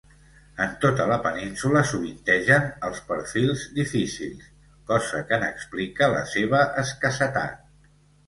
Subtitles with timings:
[0.63, 4.49] En tota la península sovintegen els perfils difícils,
[4.93, 7.63] cosa que n'explica la seva escassetat.